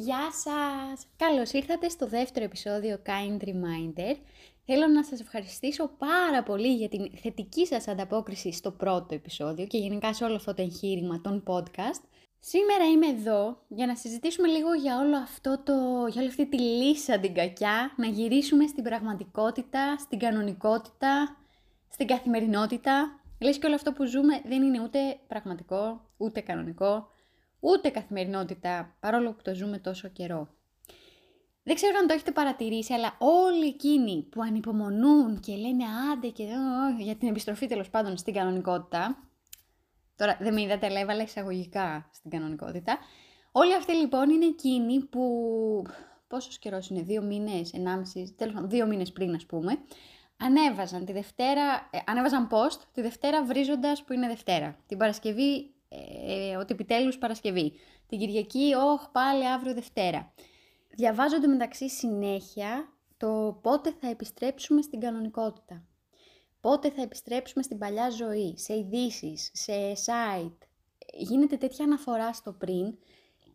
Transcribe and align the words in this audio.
Γεια 0.00 0.30
σας! 0.32 1.06
Καλώς 1.16 1.52
ήρθατε 1.52 1.88
στο 1.88 2.06
δεύτερο 2.06 2.44
επεισόδιο 2.44 2.98
Kind 3.06 3.44
Reminder. 3.44 4.16
Θέλω 4.64 4.86
να 4.86 5.04
σας 5.04 5.20
ευχαριστήσω 5.20 5.90
πάρα 5.98 6.42
πολύ 6.42 6.74
για 6.74 6.88
την 6.88 7.10
θετική 7.22 7.66
σας 7.66 7.88
ανταπόκριση 7.88 8.52
στο 8.52 8.70
πρώτο 8.70 9.14
επεισόδιο 9.14 9.66
και 9.66 9.78
γενικά 9.78 10.14
σε 10.14 10.24
όλο 10.24 10.34
αυτό 10.34 10.54
το 10.54 10.62
εγχείρημα 10.62 11.20
των 11.20 11.42
podcast. 11.46 12.02
Σήμερα 12.38 12.84
είμαι 12.84 13.06
εδώ 13.06 13.58
για 13.68 13.86
να 13.86 13.96
συζητήσουμε 13.96 14.48
λίγο 14.48 14.74
για 14.74 14.98
όλο 14.98 15.16
αυτό 15.16 15.62
το, 15.64 15.72
για 16.10 16.20
όλη 16.20 16.28
αυτή 16.28 16.48
τη 16.48 16.58
λύσα 16.58 17.18
την 17.18 17.34
κακιά, 17.34 17.92
να 17.96 18.06
γυρίσουμε 18.06 18.66
στην 18.66 18.84
πραγματικότητα, 18.84 19.98
στην 19.98 20.18
κανονικότητα, 20.18 21.36
στην 21.88 22.06
καθημερινότητα. 22.06 23.20
Λες 23.40 23.58
και 23.58 23.66
όλο 23.66 23.74
αυτό 23.74 23.92
που 23.92 24.04
ζούμε 24.04 24.40
δεν 24.44 24.62
είναι 24.62 24.80
ούτε 24.80 24.98
πραγματικό, 25.28 26.00
ούτε 26.16 26.40
κανονικό, 26.40 27.08
ούτε 27.60 27.88
καθημερινότητα, 27.88 28.96
παρόλο 29.00 29.32
που 29.32 29.42
το 29.42 29.54
ζούμε 29.54 29.78
τόσο 29.78 30.08
καιρό. 30.08 30.48
Δεν 31.62 31.76
ξέρω 31.76 31.98
αν 31.98 32.06
το 32.06 32.14
έχετε 32.14 32.30
παρατηρήσει, 32.30 32.92
αλλά 32.92 33.16
όλοι 33.18 33.66
εκείνοι 33.66 34.22
που 34.30 34.42
ανυπομονούν 34.42 35.40
και 35.40 35.56
λένε 35.56 35.84
άντε 36.12 36.28
και 36.28 36.46
για 36.98 37.16
την 37.16 37.28
επιστροφή 37.28 37.66
τέλος 37.66 37.90
πάντων 37.90 38.16
στην 38.16 38.34
κανονικότητα, 38.34 39.28
τώρα 40.16 40.36
δεν 40.40 40.54
με 40.54 40.60
είδατε 40.60 40.86
αλλά 40.86 41.00
έβαλα 41.00 41.22
εισαγωγικά 41.22 42.08
στην 42.12 42.30
κανονικότητα, 42.30 42.98
όλοι 43.52 43.74
αυτοί 43.74 43.92
λοιπόν 43.92 44.30
είναι 44.30 44.46
εκείνοι 44.46 45.04
που, 45.04 45.22
πόσος 46.26 46.58
καιρός 46.58 46.88
είναι, 46.88 47.02
δύο 47.02 47.22
μήνες, 47.22 47.72
ενάμιση, 47.72 48.34
τέλος 48.36 48.54
πάντων 48.54 48.70
δύο 48.70 48.86
μήνες 48.86 49.12
πριν 49.12 49.34
ας 49.34 49.46
πούμε, 49.46 49.78
ανέβαζαν 50.36 51.04
τη 51.04 51.12
Δευτέρα, 51.12 51.88
ε, 51.90 51.98
ανέβαζαν 52.06 52.48
post 52.50 52.80
τη 52.92 53.00
Δευτέρα 53.02 53.44
βρίζοντας 53.44 54.04
που 54.04 54.12
είναι 54.12 54.26
Δευτέρα. 54.26 54.78
Την 54.86 54.98
Παρασκευή 54.98 55.74
ε, 55.88 56.56
ότι 56.56 56.72
επιτέλους 56.72 57.18
Παρασκευή. 57.18 57.72
Την 58.06 58.18
Κυριακή, 58.18 58.74
όχ, 58.74 59.08
πάλι 59.12 59.48
αύριο 59.48 59.74
Δευτέρα. 59.74 60.32
Διαβάζονται 60.90 61.46
μεταξύ 61.46 61.88
συνέχεια 61.88 62.92
το 63.16 63.58
πότε 63.62 63.94
θα 64.00 64.08
επιστρέψουμε 64.08 64.82
στην 64.82 65.00
κανονικότητα. 65.00 65.84
Πότε 66.60 66.90
θα 66.90 67.02
επιστρέψουμε 67.02 67.62
στην 67.62 67.78
παλιά 67.78 68.10
ζωή, 68.10 68.54
σε 68.58 68.76
ειδήσεις, 68.76 69.50
σε 69.52 69.72
site. 69.92 70.56
Γίνεται 71.12 71.56
τέτοια 71.56 71.84
αναφορά 71.84 72.32
στο 72.32 72.52
πριν 72.52 72.98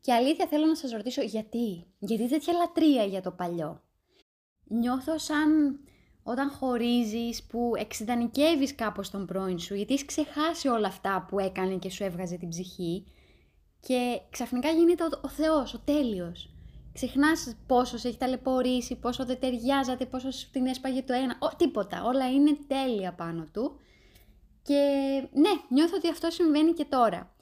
και 0.01 0.13
αλήθεια 0.13 0.47
θέλω 0.47 0.65
να 0.65 0.75
σας 0.75 0.91
ρωτήσω 0.91 1.21
γιατί; 1.21 1.85
Γιατί 1.99 2.27
τέτοια 2.27 2.53
λατρεία 2.53 3.03
για 3.03 3.21
το 3.21 3.31
παλιό. 3.31 3.83
Νιώθω 4.63 5.17
σαν 5.17 5.79
όταν 6.23 6.49
χωρίζεις, 6.49 7.43
που 7.43 7.71
εξειδανικεύεις 7.77 8.75
κάπως 8.75 9.09
τον 9.09 9.25
πρώην 9.25 9.59
σου, 9.59 9.75
γιατί 9.75 9.93
έχεις 9.93 10.05
ξεχάσει 10.05 10.67
όλα 10.67 10.87
αυτά 10.87 11.25
που 11.29 11.39
έκανε 11.39 11.75
και 11.75 11.89
σου 11.89 12.03
έβγαζε 12.03 12.37
την 12.37 12.49
ψυχή 12.49 13.05
και 13.79 14.21
ξαφνικά 14.29 14.69
γίνεται 14.69 15.03
ο, 15.03 15.09
ο 15.21 15.27
Θεός, 15.27 15.73
ο 15.73 15.79
τέλειος. 15.85 16.49
Ξεχνάς 16.93 17.55
πόσο 17.67 17.97
σε 17.97 18.07
έχει 18.07 18.17
ταλαιπωρήσει, 18.17 18.95
πόσο 18.95 19.25
δεν 19.25 19.39
ταιριάζατε, 19.39 20.05
πόσο 20.05 20.31
σου 20.31 20.49
την 20.51 20.65
έσπαγε 20.65 21.01
το 21.01 21.13
ένα, 21.13 21.37
ο, 21.39 21.55
τίποτα, 21.55 22.03
όλα 22.03 22.31
είναι 22.31 22.57
τέλεια 22.67 23.13
πάνω 23.13 23.47
του. 23.53 23.79
Και 24.63 24.81
ναι, 25.33 25.49
νιώθω 25.69 25.95
ότι 25.95 26.09
αυτό 26.09 26.29
συμβαίνει 26.29 26.71
και 26.71 26.85
τώρα. 26.85 27.35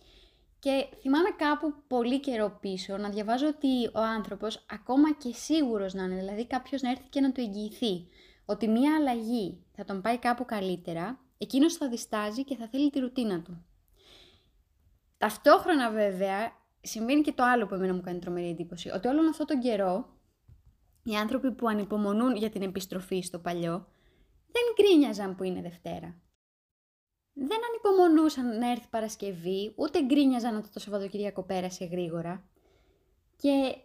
Και 0.60 0.88
θυμάμαι 1.02 1.30
κάπου 1.38 1.74
πολύ 1.88 2.20
καιρό 2.20 2.58
πίσω 2.62 2.98
να 2.98 3.10
διαβάζω 3.10 3.48
ότι 3.48 3.88
ο 3.94 4.00
άνθρωπος, 4.00 4.66
ακόμα 4.70 5.14
και 5.14 5.34
σίγουρος 5.34 5.94
να 5.94 6.04
είναι, 6.04 6.16
δηλαδή 6.16 6.46
κάποιος 6.46 6.82
να 6.82 6.90
έρθει 6.90 7.08
και 7.10 7.22
να 7.22 7.32
του 7.32 7.42
εγγυηθεί, 7.42 8.08
ότι 8.52 8.68
μία 8.68 8.96
αλλαγή 8.96 9.64
θα 9.72 9.84
τον 9.84 10.02
πάει 10.02 10.18
κάπου 10.18 10.46
καλύτερα, 10.46 11.20
εκείνος 11.38 11.74
θα 11.74 11.90
διστάζει 11.90 12.44
και 12.44 12.56
θα 12.56 12.68
θέλει 12.68 12.90
τη 12.90 13.00
ρουτίνα 13.00 13.42
του. 13.42 13.66
Ταυτόχρονα 15.18 15.92
βέβαια 15.92 16.52
συμβαίνει 16.82 17.22
και 17.22 17.32
το 17.32 17.44
άλλο 17.44 17.68
που 17.68 17.74
εμένα 17.74 17.94
μου 17.94 18.02
κάνει 18.02 18.20
τρομερή 18.20 18.50
εντύπωση, 18.50 18.90
ότι 18.90 19.08
όλον 19.08 19.28
αυτόν 19.28 19.46
τον 19.46 19.60
καιρό 19.60 20.10
οι 21.04 21.16
άνθρωποι 21.16 21.52
που 21.52 21.68
ανυπομονούν 21.68 22.36
για 22.36 22.50
την 22.50 22.62
επιστροφή 22.62 23.22
στο 23.22 23.40
παλιό 23.40 23.88
δεν 24.52 24.64
γκρίνιαζαν 24.76 25.36
που 25.36 25.44
είναι 25.44 25.62
Δευτέρα. 25.62 26.16
Δεν 27.34 27.60
ανυπομονούσαν 27.70 28.58
να 28.58 28.72
έρθει 28.72 28.88
Παρασκευή, 28.90 29.74
ούτε 29.76 30.04
γκρίνιαζαν 30.04 30.56
ότι 30.56 30.70
το 30.70 30.80
Σαββατοκύριακο 30.80 31.44
πέρασε 31.44 31.86
γρήγορα. 31.86 32.44
Και 33.38 33.76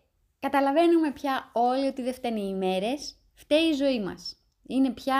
καταλαβαίνουμε 0.41 1.13
πια 1.13 1.51
όλοι 1.53 1.87
ότι 1.87 2.03
δεν 2.03 2.15
φταίνει 2.15 2.41
οι 2.41 2.49
ημέρες, 2.55 3.17
φταίει 3.35 3.69
η 3.69 3.73
ζωή 3.73 4.03
μας 4.03 4.46
είναι 4.67 4.91
πια 4.91 5.17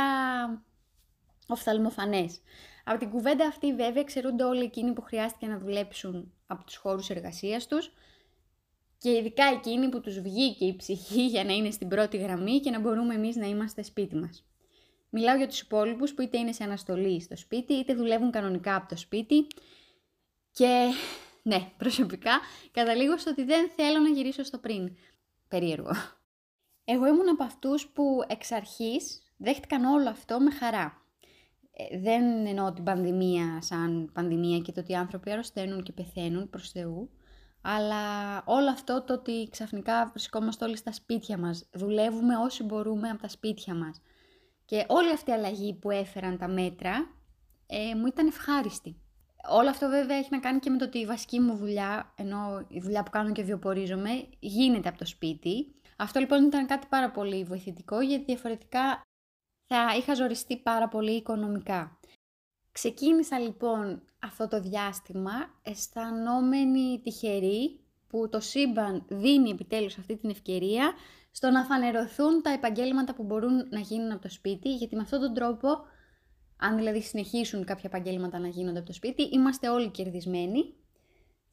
οφθαλμοφανές. 1.47 2.41
Από 2.85 2.99
την 2.99 3.11
κουβέντα 3.11 3.47
αυτή 3.47 3.75
βέβαια 3.75 4.05
ξερούνται 4.05 4.45
όλοι 4.45 4.63
εκείνοι 4.63 4.93
που 4.93 5.03
χρειάστηκε 5.03 5.47
να 5.47 5.59
δουλέψουν 5.59 6.33
από 6.47 6.65
τους 6.65 6.77
χώρους 6.77 7.11
εργασίας 7.11 7.67
τους 7.67 7.93
και 8.99 9.11
ειδικά 9.11 9.45
εκείνοι 9.45 9.89
που 9.89 10.01
τους 10.01 10.21
βγήκε 10.21 10.65
η 10.65 10.77
ψυχή 10.77 11.27
για 11.27 11.45
να 11.45 11.53
είναι 11.53 11.71
στην 11.71 11.89
πρώτη 11.89 12.17
γραμμή 12.17 12.61
και 12.61 12.71
να 12.71 12.81
μπορούμε 12.81 13.15
εμείς 13.15 13.37
να 13.37 13.47
είμαστε 13.47 13.83
σπίτι 13.83 14.17
μας. 14.17 14.45
Μιλάω 15.11 15.37
για 15.37 15.49
τους 15.49 15.61
υπόλοιπους 15.61 16.15
που 16.15 16.23
είτε 16.23 16.39
είναι 16.39 16.53
σε 16.53 16.65
αναστολή 16.65 17.21
στο 17.21 17.37
σπίτι 17.37 17.73
είτε 17.73 17.95
δουλεύουν 17.95 18.31
κανονικά 18.31 18.77
από 18.77 18.89
το 18.89 18.97
σπίτι 18.97 19.47
και 20.51 20.91
ναι, 21.43 21.71
προσωπικά 21.77 22.41
καταλήγω 22.73 23.19
στο 23.19 23.31
ότι 23.31 23.45
δεν 23.45 23.71
θέλω 23.77 23.99
να 23.99 24.09
γυρίσω 24.09 24.43
στο 24.43 24.59
πριν. 24.59 24.97
Περίεργο. 25.49 25.91
Εγώ 26.85 27.07
ήμουν 27.07 27.29
από 27.29 27.45
αυτούς 27.45 27.87
που 27.87 28.21
εξ 28.27 28.53
αρχής 28.53 29.26
δέχτηκαν 29.37 29.85
όλο 29.85 30.09
αυτό 30.09 30.41
με 30.41 30.51
χαρά. 30.51 31.03
Ε, 31.73 31.99
δεν 31.99 32.47
εννοώ 32.47 32.73
την 32.73 32.85
πανδημία 32.85 33.59
σαν 33.63 34.11
πανδημία 34.13 34.59
και 34.59 34.73
το 34.73 34.81
ότι 34.81 34.93
οι 34.93 34.95
άνθρωποι 34.95 35.31
αρρωσταίνουν 35.31 35.83
και 35.83 35.93
πεθαίνουν 35.93 36.51
προς 36.51 36.71
Θεού, 36.71 37.11
αλλά 37.61 38.43
όλο 38.45 38.71
αυτό 38.71 39.03
το 39.03 39.13
ότι 39.13 39.49
ξαφνικά 39.51 40.07
βρισκόμαστε 40.07 40.65
όλοι 40.65 40.77
στα 40.77 40.93
σπίτια 40.93 41.39
μας, 41.39 41.69
δουλεύουμε 41.73 42.37
όσοι 42.37 42.63
μπορούμε 42.63 43.09
από 43.09 43.23
τα 43.23 43.29
σπίτια 43.29 43.75
μας. 43.75 44.01
Και 44.65 44.85
όλη 44.89 45.13
αυτή 45.13 45.31
η 45.31 45.33
αλλαγή 45.33 45.75
που 45.75 45.91
έφεραν 45.91 46.39
τα 46.39 46.49
μέτρα 46.49 47.11
ε, 47.67 47.95
μου 47.95 48.07
ήταν 48.07 48.27
ευχάριστη. 48.27 48.97
Όλο 49.49 49.69
αυτό 49.69 49.89
βέβαια 49.89 50.17
έχει 50.17 50.29
να 50.31 50.39
κάνει 50.39 50.59
και 50.59 50.71
με 50.71 50.77
το 50.77 50.85
ότι 50.85 50.99
η 50.99 51.07
βασική 51.07 51.41
μου 51.41 51.57
δουλειά, 51.57 52.13
ενώ 52.17 52.65
η 52.69 52.81
δουλειά 52.81 53.03
που 53.03 53.11
κάνω 53.11 53.33
και 53.33 53.43
βιοπορίζομαι, 53.43 54.29
γίνεται 54.39 54.89
από 54.89 54.99
το 54.99 55.07
σπίτι. 55.07 55.75
Αυτό 55.97 56.21
λοιπόν 56.21 56.45
ήταν 56.45 56.67
κάτι 56.67 56.87
πάρα 56.87 57.11
πολύ 57.11 57.45
βοηθητικό 57.45 58.01
γιατί 58.01 58.25
διαφορετικά 58.25 59.06
θα 59.67 59.97
είχα 59.97 60.15
ζοριστεί 60.15 60.57
πάρα 60.57 60.89
πολύ 60.89 61.13
οικονομικά. 61.13 61.99
Ξεκίνησα 62.73 63.39
λοιπόν 63.39 64.03
αυτό 64.23 64.49
το 64.49 64.61
διάστημα 64.61 65.31
αισθανόμενη 65.63 67.01
τυχερή 67.03 67.81
που 68.09 68.29
το 68.29 68.41
σύμπαν 68.41 69.05
δίνει 69.09 69.51
επιτέλους 69.51 69.99
αυτή 69.99 70.17
την 70.17 70.31
ευκαιρία 70.31 70.93
στο 71.31 71.51
να 71.51 71.65
φανερωθούν 71.65 72.43
τα 72.43 72.51
επαγγέλματα 72.51 73.15
που 73.15 73.23
μπορούν 73.23 73.69
να 73.71 73.81
γίνουν 73.81 74.13
από 74.13 74.23
το 74.23 74.29
σπίτι, 74.29 74.75
γιατί 74.75 74.97
με 74.97 75.03
αυτόν 75.03 75.21
τον 75.21 75.35
τρόπο, 75.35 75.69
αν 76.57 76.77
δηλαδή 76.77 77.03
συνεχίσουν 77.03 77.65
κάποια 77.65 77.91
επαγγέλματα 77.93 78.39
να 78.39 78.49
γίνονται 78.49 78.79
από 78.79 78.87
το 78.87 78.93
σπίτι, 78.93 79.23
είμαστε 79.23 79.69
όλοι 79.69 79.91
κερδισμένοι. 79.91 80.75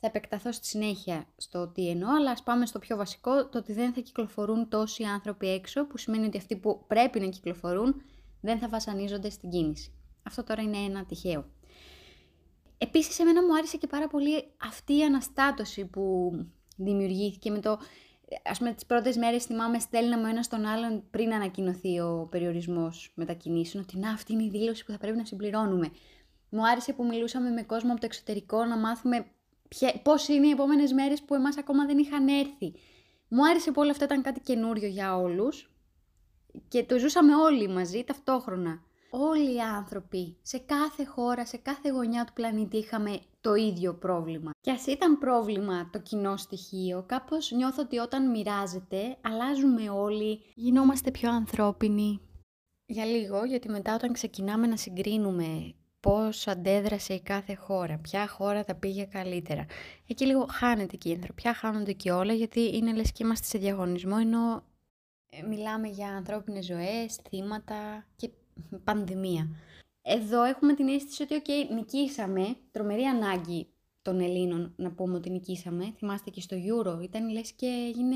Θα 0.05 0.11
επεκταθώ 0.11 0.51
στη 0.51 0.65
συνέχεια 0.65 1.25
στο 1.37 1.67
τι 1.67 1.89
εννοώ, 1.89 2.15
αλλά 2.15 2.31
ας 2.31 2.43
πάμε 2.43 2.65
στο 2.65 2.79
πιο 2.79 2.97
βασικό, 2.97 3.47
το 3.47 3.57
ότι 3.57 3.73
δεν 3.73 3.93
θα 3.93 4.01
κυκλοφορούν 4.01 4.69
τόσοι 4.69 5.03
άνθρωποι 5.03 5.47
έξω, 5.49 5.85
που 5.85 5.97
σημαίνει 5.97 6.25
ότι 6.25 6.37
αυτοί 6.37 6.55
που 6.55 6.83
πρέπει 6.87 7.19
να 7.19 7.27
κυκλοφορούν 7.27 8.01
δεν 8.41 8.59
θα 8.59 8.67
βασανίζονται 8.69 9.29
στην 9.29 9.49
κίνηση. 9.49 9.93
Αυτό 10.23 10.43
τώρα 10.43 10.61
είναι 10.61 10.77
ένα 10.77 11.05
τυχαίο. 11.05 11.45
Επίσης, 12.77 13.19
εμένα 13.19 13.45
μου 13.45 13.55
άρεσε 13.55 13.77
και 13.77 13.87
πάρα 13.87 14.07
πολύ 14.07 14.43
αυτή 14.61 14.97
η 14.97 15.03
αναστάτωση 15.03 15.85
που 15.85 16.31
δημιουργήθηκε 16.77 17.51
με 17.51 17.59
το... 17.59 17.79
Ας 18.43 18.57
πούμε, 18.57 18.73
τις 18.73 18.85
πρώτες 18.85 19.17
μέρες 19.17 19.45
θυμάμαι 19.45 19.79
στέλναμε 19.79 20.29
ένας 20.29 20.45
στον 20.45 20.65
άλλον 20.65 21.03
πριν 21.11 21.33
ανακοινωθεί 21.33 21.99
ο 21.99 22.27
περιορισμός 22.31 23.11
μετακινήσεων, 23.15 23.83
ότι 23.83 23.97
να, 23.97 24.09
αυτή 24.11 24.33
είναι 24.33 24.43
η 24.43 24.49
δήλωση 24.49 24.85
που 24.85 24.91
θα 24.91 24.97
πρέπει 24.97 25.17
να 25.17 25.25
συμπληρώνουμε. 25.25 25.91
Μου 26.49 26.67
άρεσε 26.67 26.93
που 26.93 27.05
μιλούσαμε 27.05 27.49
με 27.49 27.63
κόσμο 27.63 27.91
από 27.91 27.99
το 27.99 28.05
εξωτερικό 28.05 28.65
να 28.65 28.77
μάθουμε 28.77 29.25
πώς 30.03 30.27
είναι 30.27 30.47
οι 30.47 30.51
επόμενες 30.51 30.93
μέρες 30.93 31.21
που 31.21 31.33
εμάς 31.33 31.57
ακόμα 31.57 31.85
δεν 31.85 31.97
είχαν 31.97 32.27
έρθει. 32.27 32.73
Μου 33.27 33.47
άρεσε 33.47 33.71
που 33.71 33.81
όλο 33.81 33.91
αυτό 33.91 34.03
ήταν 34.03 34.21
κάτι 34.21 34.39
καινούριο 34.39 34.87
για 34.87 35.17
όλους 35.17 35.71
και 36.67 36.83
το 36.83 36.97
ζούσαμε 36.97 37.35
όλοι 37.35 37.67
μαζί 37.67 38.03
ταυτόχρονα. 38.03 38.81
Όλοι 39.15 39.53
οι 39.55 39.59
άνθρωποι 39.59 40.37
σε 40.41 40.57
κάθε 40.57 41.05
χώρα, 41.05 41.45
σε 41.45 41.57
κάθε 41.57 41.89
γωνιά 41.89 42.25
του 42.25 42.33
πλανήτη 42.33 42.77
είχαμε 42.77 43.19
το 43.41 43.53
ίδιο 43.53 43.93
πρόβλημα. 43.93 44.51
Και 44.61 44.71
ας 44.71 44.85
ήταν 44.85 45.17
πρόβλημα 45.17 45.89
το 45.91 45.99
κοινό 45.99 46.37
στοιχείο, 46.37 47.03
κάπως 47.07 47.51
νιώθω 47.51 47.81
ότι 47.81 47.97
όταν 47.97 48.29
μοιράζεται, 48.29 49.17
αλλάζουμε 49.21 49.89
όλοι, 49.89 50.39
γινόμαστε 50.55 51.11
πιο 51.11 51.31
ανθρώπινοι. 51.31 52.19
Για 52.85 53.05
λίγο, 53.05 53.43
γιατί 53.45 53.69
μετά 53.69 53.95
όταν 53.95 54.13
ξεκινάμε 54.13 54.67
να 54.67 54.77
συγκρίνουμε 54.77 55.73
πώς 56.03 56.47
αντέδρασε 56.47 57.13
η 57.13 57.21
κάθε 57.21 57.55
χώρα, 57.55 57.97
ποια 57.97 58.27
χώρα 58.27 58.63
τα 58.63 58.75
πήγε 58.75 59.03
καλύτερα. 59.03 59.65
Εκεί 60.07 60.25
λίγο 60.25 60.45
χάνεται 60.49 60.95
και 60.95 61.09
η 61.09 61.13
ανθρωπιά, 61.13 61.53
χάνονται 61.53 61.91
και 61.91 62.11
όλα, 62.11 62.33
γιατί 62.33 62.75
είναι 62.75 62.93
λες 62.93 63.11
και 63.11 63.23
είμαστε 63.23 63.45
σε 63.45 63.57
διαγωνισμό, 63.57 64.15
ενώ 64.19 64.63
ε, 65.29 65.41
μιλάμε 65.41 65.87
για 65.87 66.07
ανθρώπινες 66.07 66.65
ζωές, 66.65 67.19
θύματα 67.29 68.05
και 68.15 68.29
πανδημία. 68.83 69.49
Εδώ 70.01 70.43
έχουμε 70.43 70.73
την 70.73 70.87
αίσθηση 70.87 71.23
ότι 71.23 71.41
okay, 71.45 71.73
νικήσαμε, 71.73 72.55
τρομερή 72.71 73.03
ανάγκη 73.03 73.67
των 74.01 74.19
Ελλήνων 74.19 74.73
να 74.75 74.91
πούμε 74.91 75.15
ότι 75.15 75.29
νικήσαμε. 75.29 75.93
Θυμάστε 75.97 76.29
και 76.29 76.41
στο 76.41 76.57
Euro, 76.57 77.03
ήταν 77.03 77.29
λες 77.29 77.51
και 77.51 77.67
έγινε, 77.87 78.15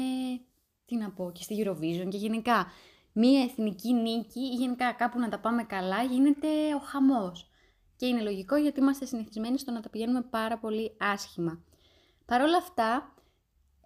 τι 0.86 0.96
να 0.96 1.12
πω, 1.12 1.32
και 1.34 1.44
στη 1.44 1.64
Eurovision 1.64 2.08
και 2.10 2.18
γενικά 2.18 2.68
μία 3.12 3.42
εθνική 3.42 3.94
νίκη 3.94 4.40
ή 4.40 4.56
γενικά 4.56 4.94
κάπου 4.94 5.20
να 5.20 5.30
τα 5.30 5.40
πάμε 5.40 5.64
καλά 5.64 6.04
γίνεται 6.04 6.48
ο 6.76 6.80
χαμός. 6.80 7.47
Και 7.98 8.06
είναι 8.06 8.22
λογικό 8.22 8.56
γιατί 8.56 8.80
είμαστε 8.80 9.06
συνηθισμένοι 9.06 9.60
στο 9.60 9.72
να 9.72 9.82
τα 9.82 9.90
πηγαίνουμε 9.90 10.22
πάρα 10.22 10.58
πολύ 10.58 10.96
άσχημα. 11.00 11.64
Παρ' 12.26 12.42
όλα 12.42 12.58
αυτά, 12.58 13.14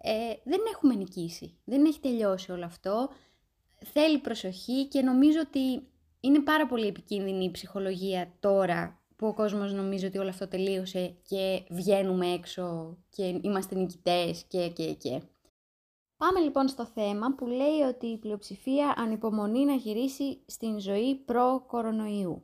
ε, 0.02 0.34
δεν 0.44 0.60
έχουμε 0.72 0.94
νικήσει. 0.94 1.58
Δεν 1.64 1.84
έχει 1.84 2.00
τελειώσει 2.00 2.52
όλο 2.52 2.64
αυτό. 2.64 3.10
Θέλει 3.84 4.18
προσοχή 4.18 4.86
και 4.88 5.02
νομίζω 5.02 5.40
ότι 5.40 5.86
είναι 6.20 6.40
πάρα 6.40 6.66
πολύ 6.66 6.86
επικίνδυνη 6.86 7.44
η 7.44 7.50
ψυχολογία 7.50 8.32
τώρα 8.40 9.00
που 9.16 9.26
ο 9.26 9.34
κόσμος 9.34 9.72
νομίζει 9.72 10.06
ότι 10.06 10.18
όλο 10.18 10.28
αυτό 10.28 10.48
τελείωσε 10.48 11.16
και 11.28 11.62
βγαίνουμε 11.70 12.32
έξω 12.32 12.96
και 13.10 13.40
είμαστε 13.42 13.74
νικητές 13.74 14.44
και 14.48 14.68
και 14.68 14.92
και. 14.92 15.22
Πάμε 16.16 16.40
λοιπόν 16.40 16.68
στο 16.68 16.86
θέμα 16.86 17.34
που 17.34 17.46
λέει 17.46 17.80
ότι 17.88 18.06
η 18.06 18.18
πλειοψηφία 18.18 18.94
ανυπομονεί 18.96 19.64
να 19.64 19.74
γυρίσει 19.74 20.42
στην 20.46 20.80
ζωή 20.80 21.14
προ-κορονοϊού. 21.14 22.42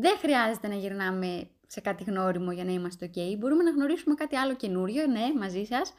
Δεν 0.00 0.16
χρειάζεται 0.18 0.68
να 0.68 0.74
γυρνάμε 0.74 1.48
σε 1.66 1.80
κάτι 1.80 2.04
γνώριμο 2.04 2.52
για 2.52 2.64
να 2.64 2.72
είμαστε 2.72 3.10
ok. 3.14 3.36
Μπορούμε 3.38 3.62
να 3.62 3.70
γνωρίσουμε 3.70 4.14
κάτι 4.14 4.36
άλλο 4.36 4.54
καινούριο, 4.54 5.06
ναι, 5.06 5.32
μαζί 5.38 5.64
σας, 5.64 5.92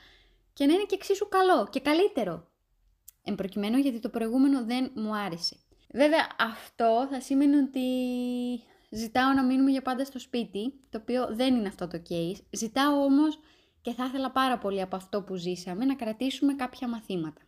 και 0.54 0.66
να 0.66 0.74
είναι 0.74 0.84
και 0.84 0.96
εξίσου 0.96 1.28
καλό 1.28 1.68
και 1.70 1.80
καλύτερο. 1.80 2.48
Εν 3.24 3.36
προκειμένου 3.36 3.78
γιατί 3.78 4.00
το 4.00 4.10
προηγούμενο 4.10 4.66
δεν 4.66 4.92
μου 4.96 5.16
άρεσε. 5.16 5.56
Βέβαια 5.94 6.28
αυτό 6.40 7.08
θα 7.12 7.22
σημαίνει 7.22 7.56
ότι 7.56 7.82
ζητάω 8.90 9.34
να 9.34 9.44
μείνουμε 9.44 9.72
για 9.72 9.82
πάντα 9.82 10.06
στο 10.06 10.20
σπίτι, 10.20 10.74
το 10.90 10.98
οποίο 11.02 11.28
δεν 11.32 11.56
είναι 11.56 11.68
αυτό 11.68 11.88
το 11.88 12.02
case. 12.10 12.40
Ζητάω 12.50 13.04
όμως 13.04 13.40
και 13.82 13.94
θα 13.94 14.06
ήθελα 14.06 14.32
πάρα 14.32 14.58
πολύ 14.58 14.82
από 14.82 14.96
αυτό 14.96 15.22
που 15.22 15.36
ζήσαμε 15.36 15.86
να 15.86 15.96
κρατήσουμε 15.96 16.54
κάποια 16.54 16.88
μαθήματα. 16.88 17.42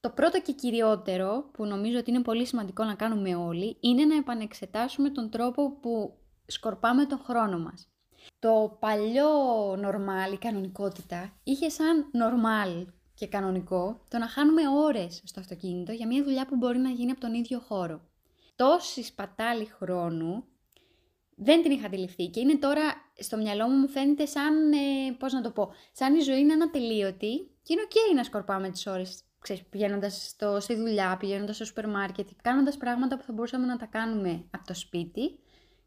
Το 0.00 0.10
πρώτο 0.10 0.40
και 0.40 0.52
κυριότερο 0.52 1.50
που 1.52 1.64
νομίζω 1.64 1.98
ότι 1.98 2.10
είναι 2.10 2.22
πολύ 2.22 2.46
σημαντικό 2.46 2.84
να 2.84 2.94
κάνουμε 2.94 3.34
όλοι 3.34 3.76
είναι 3.80 4.04
να 4.04 4.16
επανεξετάσουμε 4.16 5.10
τον 5.10 5.30
τρόπο 5.30 5.70
που 5.80 6.16
σκορπάμε 6.46 7.06
τον 7.06 7.18
χρόνο 7.18 7.58
μας. 7.58 7.88
Το 8.38 8.76
παλιό 8.80 9.30
normal, 9.72 10.32
η 10.32 10.36
κανονικότητα, 10.38 11.32
είχε 11.44 11.68
σαν 11.68 12.10
normal 12.12 12.86
και 13.14 13.26
κανονικό 13.26 14.00
το 14.10 14.18
να 14.18 14.28
χάνουμε 14.28 14.62
ώρες 14.68 15.22
στο 15.24 15.40
αυτοκίνητο 15.40 15.92
για 15.92 16.06
μια 16.06 16.22
δουλειά 16.22 16.46
που 16.46 16.56
μπορεί 16.56 16.78
να 16.78 16.90
γίνει 16.90 17.10
από 17.10 17.20
τον 17.20 17.34
ίδιο 17.34 17.58
χώρο. 17.58 18.00
Τόση 18.56 19.02
σπατάλη 19.02 19.64
χρόνου 19.64 20.44
δεν 21.36 21.62
την 21.62 21.70
είχα 21.70 21.86
αντιληφθεί 21.86 22.26
και 22.26 22.40
είναι 22.40 22.56
τώρα 22.56 22.82
στο 23.18 23.36
μυαλό 23.36 23.68
μου 23.68 23.76
μου 23.76 23.88
φαίνεται 23.88 24.26
σαν, 24.26 24.72
ε, 24.72 25.12
πώς 25.18 25.32
να 25.32 25.40
το 25.40 25.50
πω, 25.50 25.72
σαν 25.92 26.14
η 26.14 26.20
ζωή 26.20 26.40
είναι 26.40 26.52
ανατελείωτη 26.52 27.50
και 27.62 27.72
είναι 27.72 27.82
ok 27.88 28.14
να 28.14 28.24
σκορπάμε 28.24 28.70
τις 28.70 28.86
ώρες 28.86 29.20
ξέρεις, 29.46 29.64
πηγαίνοντας 29.70 30.26
στο, 30.28 30.60
στη 30.60 30.74
δουλειά, 30.74 31.16
πηγαίνοντας 31.16 31.56
στο 31.56 31.64
σούπερ 31.64 31.88
μάρκετ, 31.88 32.28
κάνοντας 32.42 32.76
πράγματα 32.76 33.16
που 33.16 33.22
θα 33.22 33.32
μπορούσαμε 33.32 33.66
να 33.66 33.76
τα 33.76 33.86
κάνουμε 33.86 34.44
από 34.50 34.66
το 34.66 34.74
σπίτι 34.74 35.38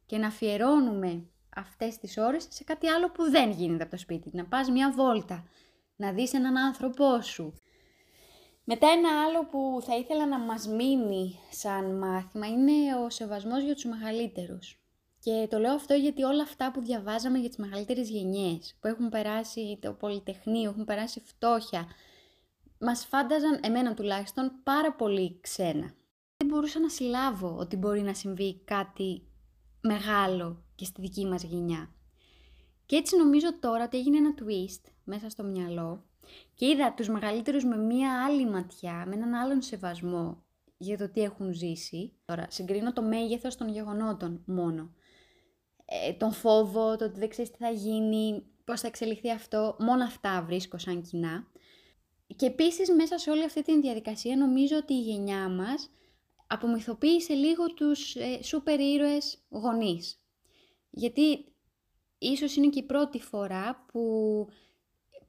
και 0.05 0.17
να 0.17 0.27
αφιερώνουμε 0.27 1.23
αυτές 1.55 1.97
τις 1.97 2.17
ώρες 2.17 2.47
σε 2.49 2.63
κάτι 2.63 2.87
άλλο 2.87 3.11
που 3.11 3.29
δεν 3.29 3.51
γίνεται 3.51 3.83
από 3.83 3.91
το 3.91 3.97
σπίτι. 3.97 4.29
Να 4.33 4.45
πας 4.45 4.69
μια 4.69 4.91
βόλτα, 4.91 5.47
να 5.95 6.11
δεις 6.11 6.33
έναν 6.33 6.57
άνθρωπό 6.57 7.21
σου. 7.21 7.53
Μετά 8.63 8.87
ένα 8.87 9.09
άλλο 9.23 9.45
που 9.45 9.81
θα 9.85 9.95
ήθελα 9.95 10.27
να 10.27 10.39
μας 10.39 10.67
μείνει 10.67 11.39
σαν 11.51 11.97
μάθημα 11.97 12.47
είναι 12.47 12.95
ο 13.05 13.09
σεβασμός 13.09 13.63
για 13.63 13.73
τους 13.73 13.85
μεγαλύτερους. 13.85 14.79
Και 15.19 15.47
το 15.49 15.59
λέω 15.59 15.73
αυτό 15.73 15.93
γιατί 15.93 16.23
όλα 16.23 16.43
αυτά 16.43 16.71
που 16.71 16.81
διαβάζαμε 16.81 17.37
για 17.37 17.49
τις 17.49 17.57
μεγαλύτερες 17.57 18.09
γενιές, 18.09 18.77
που 18.79 18.87
έχουν 18.87 19.09
περάσει 19.09 19.79
το 19.81 19.93
πολυτεχνείο, 19.93 20.69
έχουν 20.69 20.85
περάσει 20.85 21.21
φτώχεια, 21.25 21.87
μας 22.79 23.05
φάνταζαν, 23.05 23.59
εμένα 23.63 23.93
τουλάχιστον, 23.93 24.51
πάρα 24.63 24.93
πολύ 24.93 25.39
ξένα. 25.41 25.93
Δεν 26.37 26.47
μπορούσα 26.47 26.79
να 26.79 26.89
συλλάβω 26.89 27.55
ότι 27.59 27.75
μπορεί 27.75 28.01
να 28.01 28.13
συμβεί 28.13 28.61
κάτι 28.63 29.23
μεγάλο 29.81 30.63
και 30.75 30.85
στη 30.85 31.01
δική 31.01 31.25
μας 31.25 31.43
γενιά. 31.43 31.93
Και 32.85 32.95
έτσι 32.95 33.17
νομίζω 33.17 33.59
τώρα 33.59 33.83
ότι 33.83 33.97
έγινε 33.97 34.17
ένα 34.17 34.33
twist 34.39 34.91
μέσα 35.03 35.29
στο 35.29 35.43
μυαλό 35.43 36.03
και 36.53 36.65
είδα 36.65 36.93
τους 36.93 37.09
μεγαλύτερους 37.09 37.63
με 37.63 37.77
μία 37.77 38.25
άλλη 38.25 38.49
ματιά, 38.49 39.03
με 39.07 39.15
έναν 39.15 39.33
άλλον 39.33 39.61
σεβασμό 39.61 40.43
για 40.77 40.97
το 40.97 41.09
τι 41.09 41.21
έχουν 41.21 41.53
ζήσει. 41.53 42.13
Τώρα 42.25 42.45
συγκρίνω 42.49 42.93
το 42.93 43.01
μέγεθος 43.01 43.55
των 43.55 43.69
γεγονότων 43.69 44.43
μόνο. 44.45 44.93
Ε, 45.85 46.13
τον 46.13 46.31
φόβο, 46.31 46.95
το 46.95 47.05
ότι 47.05 47.19
δεν 47.19 47.29
ξέρεις 47.29 47.51
τι 47.51 47.57
θα 47.57 47.69
γίνει, 47.69 48.43
πώς 48.63 48.81
θα 48.81 48.87
εξελιχθεί 48.87 49.31
αυτό, 49.31 49.75
μόνο 49.79 50.03
αυτά 50.03 50.43
βρίσκω 50.47 50.77
σαν 50.77 51.01
κοινά. 51.01 51.47
Και 52.35 52.45
επίσης 52.45 52.91
μέσα 52.91 53.17
σε 53.17 53.29
όλη 53.29 53.43
αυτή 53.43 53.61
τη 53.61 53.81
διαδικασία 53.81 54.37
νομίζω 54.37 54.77
ότι 54.77 54.93
η 54.93 55.01
γενιά 55.01 55.49
μας 55.49 55.89
απομυθοποίησε 56.47 57.33
λίγο 57.33 57.73
τους 57.73 58.15
ε, 58.15 58.43
σούπερ 58.43 58.79
ήρωες 58.79 59.37
γονείς. 59.49 60.23
Γιατί 60.89 61.45
ίσως 62.17 62.55
είναι 62.55 62.67
και 62.69 62.79
η 62.79 62.83
πρώτη 62.83 63.19
φορά 63.19 63.85
που 63.91 64.01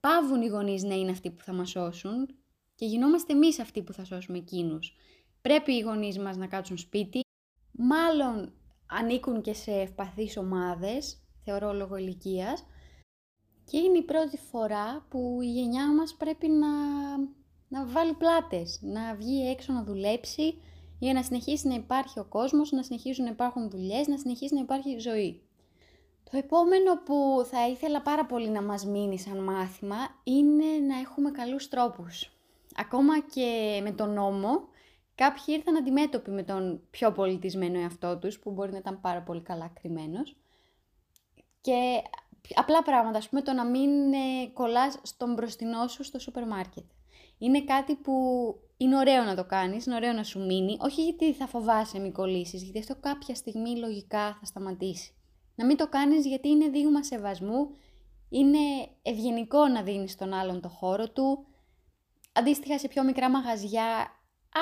πάβουν 0.00 0.42
οι 0.42 0.46
γονείς 0.46 0.82
να 0.82 0.94
είναι 0.94 1.10
αυτοί 1.10 1.30
που 1.30 1.42
θα 1.42 1.52
μας 1.52 1.70
σώσουν 1.70 2.26
και 2.74 2.86
γινόμαστε 2.86 3.32
εμείς 3.32 3.58
αυτοί 3.58 3.82
που 3.82 3.92
θα 3.92 4.04
σώσουμε 4.04 4.38
εκείνους. 4.38 4.96
Πρέπει 5.40 5.72
οι 5.72 5.80
γονείς 5.80 6.18
μας 6.18 6.36
να 6.36 6.46
κάτσουν 6.46 6.78
σπίτι, 6.78 7.20
μάλλον 7.70 8.52
ανήκουν 8.86 9.40
και 9.40 9.52
σε 9.52 9.72
ευπαθείς 9.72 10.36
ομάδες, 10.36 11.22
θεωρώ 11.44 11.72
λόγω 11.72 11.96
ηλικίας, 11.96 12.64
και 13.70 13.78
είναι 13.78 13.98
η 13.98 14.02
πρώτη 14.02 14.36
φορά 14.36 15.06
που 15.08 15.38
η 15.42 15.46
γενιά 15.46 15.94
μας 15.94 16.14
πρέπει 16.14 16.48
να, 16.48 16.68
να 17.68 17.86
βάλει 17.86 18.12
πλάτες, 18.12 18.78
να 18.82 19.14
βγει 19.14 19.48
έξω 19.50 19.72
να 19.72 19.82
δουλέψει 19.82 20.54
για 20.98 21.12
να 21.12 21.22
συνεχίσει 21.22 21.68
να 21.68 21.74
υπάρχει 21.74 22.18
ο 22.18 22.24
κόσμος, 22.24 22.70
να 22.70 22.82
συνεχίσουν 22.82 23.24
να 23.24 23.30
υπάρχουν 23.30 23.70
δουλειές, 23.70 24.06
να 24.06 24.18
συνεχίσει 24.18 24.54
να 24.54 24.60
υπάρχει 24.60 24.98
ζωή. 24.98 25.42
Το 26.30 26.36
επόμενο 26.36 27.02
που 27.04 27.46
θα 27.50 27.68
ήθελα 27.68 28.02
πάρα 28.02 28.26
πολύ 28.26 28.48
να 28.48 28.62
μας 28.62 28.84
μείνει 28.84 29.18
σαν 29.18 29.42
μάθημα 29.42 29.96
είναι 30.24 30.64
να 30.86 30.98
έχουμε 30.98 31.30
καλούς 31.30 31.68
τρόπους. 31.68 32.32
Ακόμα 32.76 33.20
και 33.20 33.80
με 33.82 33.90
τον 33.90 34.12
νόμο, 34.12 34.68
κάποιοι 35.14 35.44
ήρθαν 35.46 35.76
αντιμέτωποι 35.76 36.30
με 36.30 36.42
τον 36.42 36.80
πιο 36.90 37.12
πολιτισμένο 37.12 37.78
εαυτό 37.78 38.18
τους, 38.18 38.38
που 38.38 38.50
μπορεί 38.50 38.72
να 38.72 38.78
ήταν 38.78 39.00
πάρα 39.00 39.22
πολύ 39.22 39.40
καλά 39.40 39.72
κρυμμένος. 39.80 40.36
Και 41.60 42.02
απλά 42.54 42.82
πράγματα, 42.82 43.18
ας 43.18 43.28
πούμε 43.28 43.42
το 43.42 43.52
να 43.52 43.64
μην 43.64 44.12
ε, 44.12 44.46
κολλάς 44.52 44.98
στον 45.02 45.32
μπροστινό 45.32 45.88
σου 45.88 46.04
στο 46.04 46.18
σούπερ 46.18 46.46
μάρκετ. 46.46 46.84
Είναι 47.38 47.62
κάτι 47.62 47.94
που 47.94 48.14
είναι 48.76 48.96
ωραίο 48.96 49.22
να 49.22 49.34
το 49.34 49.44
κάνεις, 49.44 49.86
είναι 49.86 49.94
ωραίο 49.94 50.12
να 50.12 50.24
σου 50.24 50.46
μείνει, 50.46 50.76
όχι 50.80 51.02
γιατί 51.02 51.32
θα 51.32 51.46
φοβάσαι 51.46 51.98
μη 51.98 52.10
κολλήσεις, 52.12 52.62
γιατί 52.62 52.78
αυτό 52.78 52.94
κάποια 53.00 53.34
στιγμή 53.34 53.76
λογικά 53.76 54.36
θα 54.40 54.44
σταματήσει. 54.44 55.14
Να 55.54 55.66
μην 55.66 55.76
το 55.76 55.88
κάνεις 55.88 56.26
γιατί 56.26 56.48
είναι 56.48 56.68
δείγμα 56.68 57.04
σεβασμού, 57.04 57.70
είναι 58.28 58.58
ευγενικό 59.02 59.66
να 59.66 59.82
δίνεις 59.82 60.16
τον 60.16 60.32
άλλον 60.32 60.60
το 60.60 60.68
χώρο 60.68 61.08
του. 61.08 61.46
Αντίστοιχα 62.32 62.78
σε 62.78 62.88
πιο 62.88 63.04
μικρά 63.04 63.30
μαγαζιά, 63.30 64.20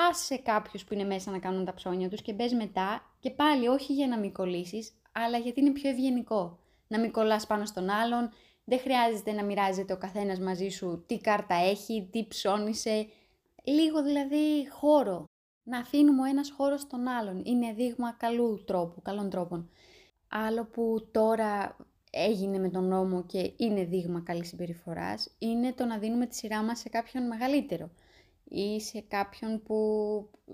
άσε 0.09 0.37
κάποιους 0.37 0.83
που 0.83 0.93
είναι 0.93 1.03
μέσα 1.03 1.31
να 1.31 1.39
κάνουν 1.39 1.65
τα 1.65 1.73
ψώνια 1.73 2.09
τους 2.09 2.21
και 2.21 2.33
μπες 2.33 2.53
μετά 2.53 3.15
και 3.19 3.29
πάλι 3.29 3.67
όχι 3.67 3.93
για 3.93 4.07
να 4.07 4.17
μην 4.17 4.33
κολλήσεις, 4.33 4.93
αλλά 5.11 5.37
γιατί 5.37 5.59
είναι 5.59 5.71
πιο 5.71 5.89
ευγενικό. 5.89 6.59
Να 6.91 6.99
μην 6.99 7.11
κολλάς 7.11 7.47
πάνω 7.47 7.65
στον 7.65 7.89
άλλον, 7.89 8.29
δεν 8.63 8.79
χρειάζεται 8.79 9.31
να 9.31 9.43
μοιράζεται 9.43 9.93
ο 9.93 9.97
καθένας 9.97 10.39
μαζί 10.39 10.69
σου 10.69 11.03
τι 11.07 11.19
κάρτα 11.19 11.55
έχει, 11.55 12.09
τι 12.11 12.27
ψώνισε, 12.27 13.07
λίγο 13.63 14.03
δηλαδή 14.03 14.69
χώρο. 14.69 15.23
Να 15.63 15.77
αφήνουμε 15.77 16.21
ο 16.21 16.25
ένας 16.25 16.51
χώρο 16.51 16.77
στον 16.77 17.07
άλλον. 17.07 17.41
Είναι 17.45 17.73
δείγμα 17.73 18.11
καλού 18.11 18.63
τρόπου, 18.63 19.01
καλών 19.01 19.29
τρόπων. 19.29 19.69
Άλλο 20.27 20.65
που 20.65 21.07
τώρα 21.11 21.77
έγινε 22.11 22.57
με 22.57 22.69
τον 22.69 22.87
νόμο 22.87 23.23
και 23.23 23.53
είναι 23.57 23.83
δείγμα 23.83 24.21
καλής 24.21 24.47
συμπεριφοράς, 24.47 25.35
είναι 25.39 25.73
το 25.73 25.85
να 25.85 25.97
δίνουμε 25.97 26.25
τη 26.25 26.35
σειρά 26.35 26.63
μας 26.63 26.79
σε 26.79 26.89
κάποιον 26.89 27.27
μεγαλύτερο 27.27 27.89
ή 28.43 28.81
σε 28.81 28.99
κάποιον 29.07 29.61
που, 29.63 29.75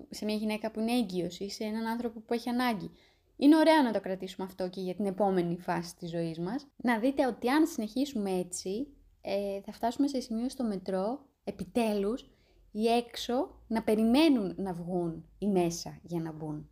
σε 0.09 0.25
μια 0.25 0.35
γυναίκα 0.35 0.71
που 0.71 0.79
είναι 0.79 0.91
έγκυος 0.91 1.39
ή 1.39 1.49
σε 1.49 1.63
έναν 1.63 1.85
άνθρωπο 1.85 2.19
που 2.19 2.33
έχει 2.33 2.49
ανάγκη. 2.49 2.91
Είναι 3.37 3.55
ωραίο 3.55 3.81
να 3.81 3.91
το 3.91 3.99
κρατήσουμε 3.99 4.47
αυτό 4.47 4.69
και 4.69 4.81
για 4.81 4.95
την 4.95 5.05
επόμενη 5.05 5.57
φάση 5.57 5.95
της 5.95 6.09
ζωής 6.09 6.39
μας. 6.39 6.67
Να 6.75 6.99
δείτε 6.99 7.27
ότι 7.27 7.49
αν 7.49 7.67
συνεχίσουμε 7.67 8.31
έτσι, 8.31 8.87
ε, 9.21 9.61
θα 9.61 9.71
φτάσουμε 9.71 10.07
σε 10.07 10.19
σημείο 10.19 10.49
στο 10.49 10.63
μετρό, 10.63 11.25
επιτέλους, 11.43 12.29
ή 12.71 12.87
έξω 12.87 13.49
να 13.67 13.83
περιμένουν 13.83 14.53
να 14.57 14.73
βγουν 14.73 15.25
οι 15.37 15.47
μέσα 15.47 15.99
για 16.03 16.19
να 16.19 16.31
μπουν. 16.31 16.69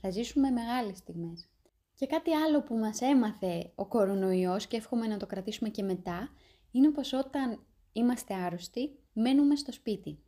Θα 0.00 0.10
ζήσουμε 0.10 0.50
μεγάλες 0.50 0.98
στιγμές. 0.98 1.48
Και 1.94 2.06
κάτι 2.06 2.34
άλλο 2.34 2.62
που 2.62 2.74
μας 2.74 3.00
έμαθε 3.00 3.72
ο 3.74 3.86
κορονοϊός 3.86 4.66
και 4.66 4.76
εύχομαι 4.76 5.06
να 5.06 5.16
το 5.16 5.26
κρατήσουμε 5.26 5.68
και 5.68 5.82
μετά, 5.82 6.30
είναι 6.70 6.90
πως 6.90 7.12
όταν 7.12 7.66
είμαστε 7.92 8.34
άρρωστοι, 8.34 8.98
μένουμε 9.12 9.56
στο 9.56 9.72
σπίτι. 9.72 10.18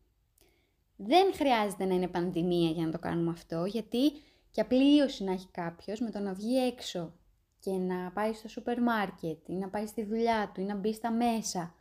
Δεν 0.96 1.34
χρειάζεται 1.34 1.84
να 1.84 1.94
είναι 1.94 2.08
πανδημία 2.08 2.70
για 2.70 2.84
να 2.84 2.90
το 2.90 2.98
κάνουμε 2.98 3.30
αυτό, 3.30 3.64
γιατί 3.64 4.12
και 4.54 4.60
απλή 4.60 4.96
ίωση 4.96 5.24
να 5.24 5.32
έχει 5.32 5.48
κάποιος 5.50 6.00
με 6.00 6.10
το 6.10 6.18
να 6.18 6.32
βγει 6.32 6.56
έξω 6.56 7.12
και 7.58 7.70
να 7.70 8.10
πάει 8.10 8.32
στο 8.32 8.48
σούπερ 8.48 8.82
μάρκετ 8.82 9.48
ή 9.48 9.52
να 9.52 9.68
πάει 9.68 9.86
στη 9.86 10.04
δουλειά 10.04 10.50
του 10.54 10.60
ή 10.60 10.64
να 10.64 10.74
μπει 10.74 10.92
στα 10.92 11.10
μέσα, 11.10 11.74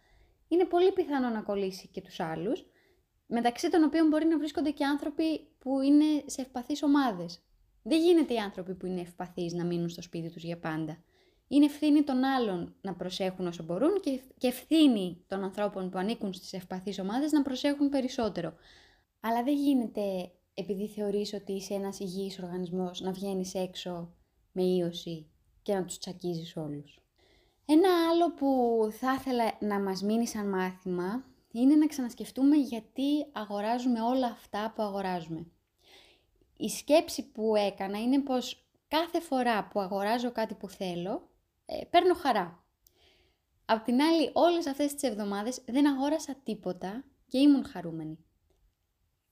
είναι 0.47 0.65
πολύ 0.65 0.91
πιθανό 0.91 1.29
να 1.29 1.41
κολλήσει 1.41 1.87
και 1.87 2.01
τους 2.01 2.19
άλλους, 2.19 2.65
μεταξύ 3.27 3.69
των 3.69 3.83
οποίων 3.83 4.07
μπορεί 4.07 4.25
να 4.25 4.37
βρίσκονται 4.37 4.69
και 4.71 4.85
άνθρωποι 4.85 5.47
που 5.59 5.81
είναι 5.81 6.05
σε 6.25 6.41
ευπαθείς 6.41 6.83
ομάδες. 6.83 7.41
Δεν 7.83 7.99
γίνεται 7.99 8.33
οι 8.33 8.37
άνθρωποι 8.37 8.73
που 8.75 8.85
είναι 8.85 9.01
ευπαθείς 9.01 9.53
να 9.53 9.65
μείνουν 9.65 9.89
στο 9.89 10.01
σπίτι 10.01 10.31
τους 10.31 10.43
για 10.43 10.59
πάντα. 10.59 11.03
Είναι 11.47 11.65
ευθύνη 11.65 12.03
των 12.03 12.23
άλλων 12.23 12.75
να 12.81 12.93
προσέχουν 12.95 13.47
όσο 13.47 13.63
μπορούν 13.63 14.01
και 14.37 14.47
ευθύνη 14.47 15.23
των 15.27 15.43
ανθρώπων 15.43 15.89
που 15.89 15.97
ανήκουν 15.97 16.33
στις 16.33 16.53
ευπαθείς 16.53 16.99
ομάδες 16.99 17.31
να 17.31 17.41
προσέχουν 17.41 17.89
περισσότερο. 17.89 18.53
Αλλά 19.19 19.43
δεν 19.43 19.55
γίνεται 19.55 20.31
επειδή 20.53 20.87
θεωρείς 20.87 21.33
ότι 21.33 21.51
είσαι 21.51 21.73
ένας 21.73 21.99
υγιής 21.99 22.39
οργανισμός 22.39 23.01
να 23.01 23.11
βγαίνεις 23.11 23.53
έξω 23.53 24.13
με 24.51 24.63
ίωση 24.63 25.27
και 25.61 25.73
να 25.73 25.85
τους 25.85 25.97
τσακίζεις 25.97 26.55
όλους. 26.57 27.01
Ένα 27.65 27.89
άλλο 28.09 28.33
που 28.33 28.77
θα 28.91 29.13
ήθελα 29.13 29.57
να 29.59 29.79
μας 29.79 30.01
μείνει 30.01 30.27
σαν 30.27 30.49
μάθημα 30.49 31.25
είναι 31.51 31.75
να 31.75 31.87
ξανασκεφτούμε 31.87 32.55
γιατί 32.55 33.25
αγοράζουμε 33.31 34.01
όλα 34.01 34.27
αυτά 34.27 34.73
που 34.75 34.81
αγοράζουμε. 34.81 35.45
Η 36.57 36.69
σκέψη 36.69 37.31
που 37.31 37.55
έκανα 37.55 38.01
είναι 38.01 38.19
πως 38.19 38.65
κάθε 38.87 39.19
φορά 39.19 39.67
που 39.67 39.79
αγοράζω 39.79 40.31
κάτι 40.31 40.53
που 40.53 40.69
θέλω, 40.69 41.29
ε, 41.65 41.85
παίρνω 41.89 42.13
χαρά. 42.13 42.63
Απ' 43.65 43.83
την 43.83 44.01
άλλη, 44.01 44.29
όλες 44.33 44.67
αυτές 44.67 44.93
τις 44.93 45.09
εβδομάδες 45.09 45.61
δεν 45.65 45.87
αγόρασα 45.87 46.35
τίποτα 46.43 47.03
και 47.27 47.37
ήμουν 47.37 47.65
χαρούμενη. 47.65 48.17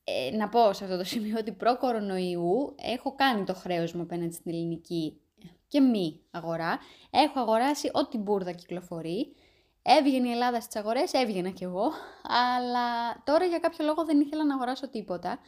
Ε, 0.03 0.35
να 0.35 0.49
πω 0.49 0.73
σε 0.73 0.83
αυτό 0.83 0.97
το 0.97 1.03
σημείο 1.03 1.35
ότι 1.39 1.51
προ-κορονοϊού 1.51 2.75
έχω 2.77 3.15
κάνει 3.15 3.43
το 3.43 3.53
χρέος 3.53 3.93
μου 3.93 4.01
απέναντι 4.01 4.33
στην 4.33 4.51
ελληνική 4.53 5.21
και 5.67 5.79
μη 5.79 6.21
αγορά. 6.31 6.79
Έχω 7.09 7.39
αγοράσει 7.39 7.89
ό,τι 7.93 8.17
μπουρδα 8.17 8.51
κυκλοφορεί. 8.51 9.35
Έβγαινε 9.81 10.27
η 10.27 10.31
Ελλάδα 10.31 10.61
στις 10.61 10.75
αγορές, 10.75 11.13
έβγαινα 11.13 11.49
κι 11.49 11.63
εγώ, 11.63 11.91
αλλά 12.23 13.21
τώρα 13.23 13.45
για 13.45 13.59
κάποιο 13.59 13.85
λόγο 13.85 14.05
δεν 14.05 14.19
ήθελα 14.19 14.45
να 14.45 14.53
αγοράσω 14.53 14.89
τίποτα. 14.89 15.39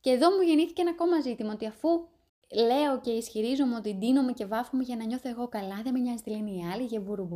Και 0.00 0.10
εδώ 0.10 0.30
μου 0.30 0.40
γεννήθηκε 0.40 0.80
ένα 0.80 0.90
ακόμα 0.90 1.20
ζήτημα, 1.20 1.52
ότι 1.52 1.66
αφού 1.66 1.88
λέω 2.54 3.00
και 3.00 3.10
ισχυρίζομαι 3.10 3.76
ότι 3.76 3.94
ντύνομαι 3.94 4.32
και 4.32 4.46
βάφομαι 4.46 4.82
για 4.82 4.96
να 4.96 5.04
νιώθω 5.04 5.28
εγώ 5.28 5.48
καλά, 5.48 5.80
δεν 5.82 5.92
με 5.92 5.98
νοιάζει 5.98 6.22
τι 6.22 6.30
λένε 6.30 6.50
οι 6.50 6.62
άλλοι 6.72 6.84
για 6.84 7.00
μπουρου 7.00 7.28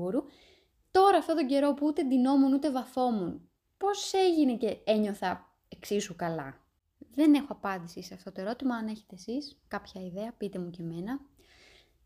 τώρα 0.91 1.17
αυτόν 1.19 1.37
τον 1.37 1.47
καιρό 1.47 1.75
που 1.75 1.87
ούτε 1.87 2.03
ντυνόμουν 2.03 2.53
ούτε 2.53 2.71
βαφόμουν, 2.71 3.49
πώς 3.79 4.13
έγινε 4.13 4.57
και 4.57 4.77
ένιωθα 4.85 5.50
εξίσου 5.77 6.17
καλά. 6.17 6.61
Δεν 7.15 7.35
έχω 7.35 7.47
απάντηση 7.49 8.03
σε 8.03 8.15
αυτό 8.15 8.33
το 8.33 8.41
ερώτημα, 8.41 8.75
αν 8.75 8.87
έχετε 8.87 9.15
εσείς 9.15 9.59
κάποια 9.69 10.01
ιδέα, 10.01 10.33
πείτε 10.39 10.59
μου 10.59 10.71
και 10.71 10.83
εμένα. 10.83 11.21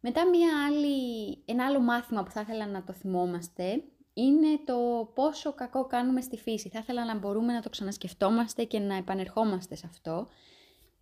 Μετά 0.00 0.28
μια 0.28 0.66
άλλη, 0.66 1.38
ένα 1.44 1.66
άλλο 1.66 1.80
μάθημα 1.80 2.22
που 2.22 2.30
θα 2.30 2.40
ήθελα 2.40 2.66
να 2.66 2.84
το 2.84 2.92
θυμόμαστε 2.92 3.82
είναι 4.14 4.58
το 4.64 5.10
πόσο 5.14 5.52
κακό 5.52 5.86
κάνουμε 5.86 6.20
στη 6.20 6.36
φύση. 6.36 6.68
Θα 6.68 6.78
ήθελα 6.78 7.04
να 7.04 7.18
μπορούμε 7.18 7.52
να 7.52 7.60
το 7.60 7.70
ξανασκεφτόμαστε 7.70 8.64
και 8.64 8.78
να 8.78 8.96
επανερχόμαστε 8.96 9.74
σε 9.74 9.86
αυτό. 9.86 10.28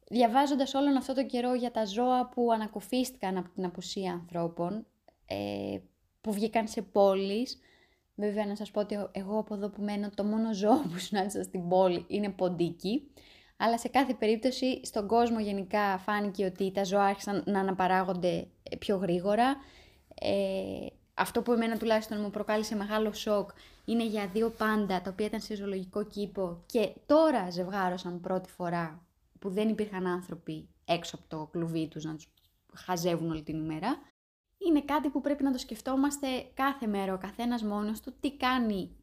Διαβάζοντας 0.09 0.75
όλον 0.75 0.97
αυτό 0.97 1.15
το 1.15 1.27
καιρό 1.27 1.55
για 1.55 1.71
τα 1.71 1.85
ζώα 1.85 2.29
που 2.29 2.53
ανακουφίστηκαν 2.53 3.37
από 3.37 3.49
την 3.49 3.65
απουσία 3.65 4.13
ανθρώπων, 4.13 4.87
ε, 5.27 5.79
που 6.21 6.33
βγήκαν 6.33 6.69
σε 6.69 6.83
πόλεις, 6.83 7.59
βέβαια 8.15 8.47
να 8.47 8.57
σας 8.57 8.71
πω 8.71 8.81
ότι 8.81 9.09
εγώ 9.13 9.39
από 9.39 9.55
εδώ 9.55 9.69
που 9.69 9.83
μένω 9.83 10.11
το 10.15 10.25
μόνο 10.25 10.55
ζώο 10.55 10.83
που 10.93 10.99
συνάντησα 10.99 11.43
στην 11.43 11.69
πόλη 11.69 12.05
είναι 12.09 12.29
ποντίκι, 12.29 13.11
αλλά 13.57 13.79
σε 13.79 13.89
κάθε 13.89 14.15
περίπτωση 14.15 14.81
στον 14.85 15.07
κόσμο 15.07 15.41
γενικά 15.41 15.99
φάνηκε 15.99 16.45
ότι 16.45 16.73
τα 16.73 16.85
ζώα 16.85 17.05
άρχισαν 17.05 17.43
να 17.47 17.61
αναπαράγονται 17.61 18.49
πιο 18.79 18.97
γρήγορα. 18.97 19.57
Ε, 20.15 20.87
αυτό 21.15 21.43
που 21.43 21.53
εμένα 21.53 21.77
τουλάχιστον 21.77 22.21
μου 22.21 22.31
προκάλεσε 22.31 22.77
μεγάλο 22.77 23.13
σοκ 23.13 23.51
είναι 23.85 24.05
για 24.05 24.27
δύο 24.27 24.51
πάντα 24.51 25.01
τα 25.01 25.11
οποία 25.11 25.27
ήταν 25.27 25.41
σε 25.41 25.55
ζωολογικό 25.55 26.05
κήπο 26.05 26.63
και 26.67 26.93
τώρα 27.07 27.51
ζευγάρωσαν 27.51 28.21
πρώτη 28.21 28.51
φορά 28.51 29.07
που 29.39 29.51
δεν 29.51 29.69
υπήρχαν 29.69 30.07
άνθρωποι 30.07 30.69
έξω 30.85 31.17
από 31.17 31.29
το 31.29 31.49
κλουβί 31.53 31.89
τους 31.89 32.05
να 32.05 32.15
τους 32.15 32.29
χαζεύουν 32.75 33.31
όλη 33.31 33.43
την 33.43 33.57
ημέρα. 33.59 33.99
Είναι 34.69 34.81
κάτι 34.81 35.09
που 35.09 35.21
πρέπει 35.21 35.43
να 35.43 35.53
το 35.53 35.59
σκεφτόμαστε 35.59 36.27
κάθε 36.55 36.87
μέρα 36.87 37.15
ο 37.15 37.19
καθένας 37.19 37.63
μόνος 37.63 38.01
του 38.01 38.15
τι 38.21 38.37
κάνει 38.37 38.97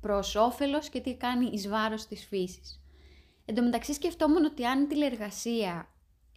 προς 0.00 0.34
όφελος 0.36 0.88
και 0.88 1.00
τι 1.00 1.14
κάνει 1.14 1.50
εις 1.52 1.68
βάρος 1.68 2.06
της 2.06 2.26
φύσης. 2.26 2.82
Εν 3.44 3.54
τω 3.54 3.62
μεταξύ 3.62 3.92
σκεφτόμουν 3.92 4.44
ότι 4.44 4.64
αν 4.64 4.82
η 4.82 4.86
τηλεργασία 4.86 5.88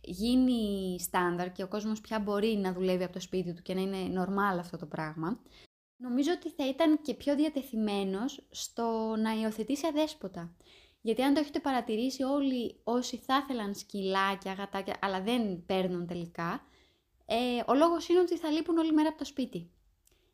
γίνει 0.01 0.95
στάνταρ 0.99 1.51
και 1.51 1.63
ο 1.63 1.67
κόσμος 1.67 2.01
πια 2.01 2.19
μπορεί 2.19 2.55
να 2.55 2.73
δουλεύει 2.73 3.03
από 3.03 3.13
το 3.13 3.19
σπίτι 3.19 3.53
του 3.53 3.61
και 3.61 3.73
να 3.73 3.81
είναι 3.81 3.97
νορμάλ 3.97 4.59
αυτό 4.59 4.77
το 4.77 4.85
πράγμα, 4.85 5.39
νομίζω 5.97 6.31
ότι 6.31 6.49
θα 6.49 6.67
ήταν 6.67 7.01
και 7.01 7.13
πιο 7.13 7.35
διατεθειμένος 7.35 8.47
στο 8.49 9.15
να 9.17 9.31
υιοθετήσει 9.31 9.87
αδέσποτα. 9.87 10.55
Γιατί 11.01 11.21
αν 11.21 11.33
το 11.33 11.39
έχετε 11.39 11.59
παρατηρήσει 11.59 12.23
όλοι 12.23 12.79
όσοι 12.83 13.17
θα 13.17 13.41
ήθελαν 13.43 13.75
σκυλάκια, 13.75 14.53
γατάκια, 14.53 14.97
αλλά 15.01 15.21
δεν 15.21 15.65
παίρνουν 15.65 16.07
τελικά, 16.07 16.63
ε, 17.25 17.35
ο 17.67 17.73
λόγος 17.73 18.07
είναι 18.07 18.19
ότι 18.19 18.37
θα 18.37 18.49
λείπουν 18.49 18.77
όλη 18.77 18.91
μέρα 18.91 19.09
από 19.09 19.17
το 19.17 19.25
σπίτι. 19.25 19.69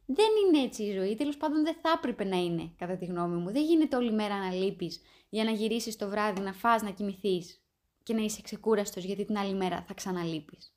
Δεν 0.05 0.27
είναι 0.45 0.63
έτσι 0.63 0.83
η 0.83 0.93
ζωή, 0.93 1.15
τέλος 1.15 1.37
πάντων 1.37 1.63
δεν 1.63 1.75
θα 1.81 1.93
έπρεπε 1.97 2.23
να 2.23 2.37
είναι, 2.37 2.71
κατά 2.77 2.97
τη 2.97 3.05
γνώμη 3.05 3.35
μου. 3.35 3.51
Δεν 3.51 3.63
γίνεται 3.63 3.95
όλη 3.95 4.11
μέρα 4.11 4.37
να 4.37 4.53
λείπεις 4.53 5.01
για 5.29 5.43
να 5.43 5.51
γυρίσεις 5.51 5.95
το 5.95 6.09
βράδυ, 6.09 6.41
να 6.41 6.53
φας, 6.53 6.81
να 6.81 6.91
κοιμηθείς 6.91 7.61
και 8.03 8.13
να 8.13 8.21
είσαι 8.21 8.41
ξεκούραστος 8.41 9.03
γιατί 9.03 9.25
την 9.25 9.37
άλλη 9.37 9.53
μέρα 9.53 9.83
θα 9.87 9.93
ξαναλείπεις. 9.93 10.73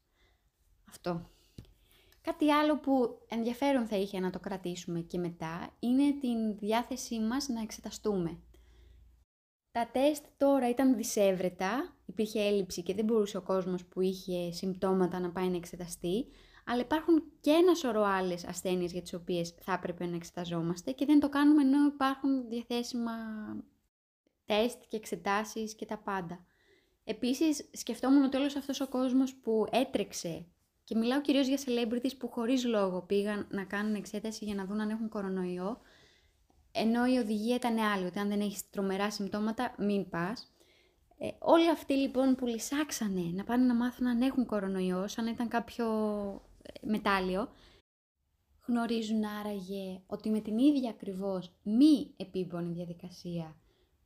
Αυτό. 0.88 1.30
Κάτι 2.20 2.50
άλλο 2.50 2.78
που 2.78 3.18
ενδιαφέρον 3.28 3.86
θα 3.86 3.96
είχε 3.96 4.20
να 4.20 4.30
το 4.30 4.38
κρατήσουμε 4.38 5.00
και 5.00 5.18
μετά 5.18 5.76
είναι 5.80 6.12
την 6.20 6.58
διάθεσή 6.58 7.20
μας 7.20 7.48
να 7.48 7.60
εξεταστούμε. 7.60 8.38
Τα 9.74 9.88
τεστ 9.92 10.24
τώρα 10.36 10.68
ήταν 10.68 10.96
δυσέβρετα, 10.96 11.96
υπήρχε 12.06 12.40
έλλειψη 12.40 12.82
και 12.82 12.94
δεν 12.94 13.04
μπορούσε 13.04 13.36
ο 13.36 13.42
κόσμος 13.42 13.84
που 13.84 14.00
είχε 14.00 14.52
συμπτώματα 14.52 15.20
να 15.20 15.30
πάει 15.30 15.48
να 15.48 15.56
εξεταστεί, 15.56 16.26
αλλά 16.64 16.80
υπάρχουν 16.80 17.22
και 17.40 17.50
ένα 17.50 17.74
σωρό 17.74 18.02
άλλες 18.02 18.44
ασθένειες 18.44 18.92
για 18.92 19.02
τις 19.02 19.14
οποίες 19.14 19.54
θα 19.60 19.72
έπρεπε 19.72 20.06
να 20.06 20.16
εξεταζόμαστε 20.16 20.90
και 20.90 21.04
δεν 21.04 21.20
το 21.20 21.28
κάνουμε 21.28 21.62
ενώ 21.62 21.86
υπάρχουν 21.86 22.48
διαθέσιμα 22.48 23.12
τεστ 24.44 24.82
και 24.88 24.96
εξετάσεις 24.96 25.74
και 25.74 25.86
τα 25.86 25.98
πάντα. 25.98 26.44
Επίσης 27.04 27.68
σκεφτόμουν 27.72 28.22
ότι 28.24 28.36
όλος 28.36 28.56
αυτός 28.56 28.80
ο 28.80 28.88
κόσμος 28.88 29.34
που 29.34 29.66
έτρεξε 29.70 30.46
και 30.84 30.96
μιλάω 30.96 31.20
κυρίως 31.20 31.46
για 31.46 31.58
celebrities 31.66 32.16
που 32.18 32.28
χωρίς 32.28 32.64
λόγο 32.64 33.02
πήγαν 33.02 33.46
να 33.50 33.64
κάνουν 33.64 33.94
εξέταση 33.94 34.44
για 34.44 34.54
να 34.54 34.64
δουν 34.64 34.80
αν 34.80 34.90
έχουν 34.90 35.08
κορονοϊό, 35.08 35.80
ενώ 36.74 37.06
η 37.06 37.16
οδηγία 37.16 37.54
ήταν 37.54 37.78
άλλη, 37.78 38.06
ότι 38.06 38.18
αν 38.18 38.28
δεν 38.28 38.40
έχεις 38.40 38.70
τρομερά 38.70 39.10
συμπτώματα 39.10 39.74
μην 39.78 40.08
πας. 40.08 40.52
Ε, 41.18 41.28
όλοι 41.38 41.70
αυτοί 41.70 41.94
λοιπόν 41.94 42.34
που 42.34 42.46
λυσάξανε 42.46 43.20
να 43.34 43.44
πάνε 43.44 43.64
να 43.64 43.74
μάθουν 43.74 44.06
αν 44.06 44.22
έχουν 44.22 44.46
κορονοϊός, 44.46 45.12
σαν 45.12 45.24
να 45.24 45.30
ήταν 45.30 45.48
κάποιο 45.48 45.86
μετάλλιο, 46.82 47.48
γνωρίζουν 48.66 49.24
άραγε 49.24 50.02
ότι 50.06 50.30
με 50.30 50.40
την 50.40 50.58
ίδια 50.58 50.90
ακριβώς 50.90 51.52
μη 51.62 52.14
επίπονη 52.16 52.72
διαδικασία 52.72 53.56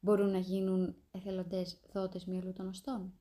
μπορούν 0.00 0.30
να 0.30 0.38
γίνουν 0.38 0.96
εθελοντές 1.10 1.80
δότες 1.92 2.24
μυαλού 2.24 2.52
των 2.52 2.68
οστών. 2.68 3.12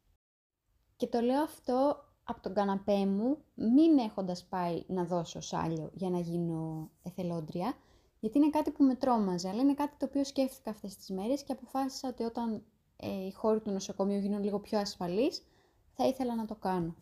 Και 0.95 1.07
το 1.07 1.19
λέω 1.19 1.41
αυτό 1.41 2.05
από 2.23 2.41
τον 2.41 2.53
καναπέ 2.53 3.05
μου, 3.05 3.37
μην 3.55 3.97
έχοντας 3.97 4.45
πάει 4.45 4.83
να 4.87 5.05
δώσω 5.05 5.41
σάλιο 5.41 5.89
για 5.93 6.09
να 6.09 6.19
γίνω 6.19 6.91
εθελόντρια, 7.03 7.73
γιατί 8.19 8.37
είναι 8.37 8.49
κάτι 8.49 8.71
που 8.71 8.83
με 8.83 8.95
τρόμαζε, 8.95 9.49
αλλά 9.49 9.61
είναι 9.61 9.73
κάτι 9.73 9.95
το 9.97 10.05
οποίο 10.05 10.23
σκέφτηκα 10.23 10.69
αυτές 10.69 10.95
τις 10.95 11.09
μέρες 11.09 11.43
και 11.43 11.51
αποφάσισα 11.51 12.07
ότι 12.07 12.23
όταν 12.23 12.63
ε, 12.97 13.25
οι 13.25 13.31
χώροι 13.31 13.59
του 13.59 13.71
νοσοκομείου 13.71 14.19
γίνουν 14.19 14.43
λίγο 14.43 14.59
πιο 14.59 14.79
ασφαλείς, 14.79 15.43
θα 15.93 16.07
ήθελα 16.07 16.35
να 16.35 16.45
το 16.45 16.55
κάνω. 16.55 16.95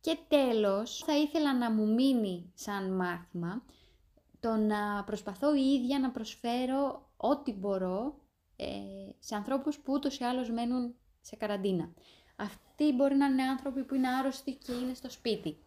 Και 0.00 0.18
τέλος, 0.28 1.02
θα 1.06 1.16
ήθελα 1.18 1.54
να 1.54 1.70
μου 1.70 1.94
μείνει 1.94 2.52
σαν 2.54 2.92
μάθημα 2.92 3.62
το 4.40 4.56
να 4.56 5.04
προσπαθώ 5.04 5.54
η 5.54 5.72
ίδια 5.72 5.98
να 5.98 6.10
προσφέρω 6.10 7.10
ό,τι 7.16 7.52
μπορώ 7.52 8.14
ε, 8.56 8.66
σε 9.18 9.34
ανθρώπους 9.34 9.78
που 9.78 9.92
ούτως 9.92 10.18
ή 10.18 10.24
άλλως 10.24 10.50
μένουν 10.50 10.94
σε 11.20 11.36
καραντίνα. 11.36 11.92
Αυτοί 12.36 12.92
μπορεί 12.92 13.14
να 13.14 13.26
είναι 13.26 13.42
άνθρωποι 13.42 13.84
που 13.84 13.94
είναι 13.94 14.08
άρρωστοι 14.08 14.54
και 14.54 14.72
είναι 14.72 14.94
στο 14.94 15.10
σπίτι. 15.10 15.58